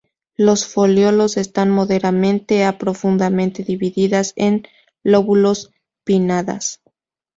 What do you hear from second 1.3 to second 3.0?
están moderadamente a